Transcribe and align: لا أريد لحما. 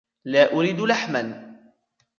لا 0.25 0.53
أريد 0.53 0.79
لحما. 0.79 1.55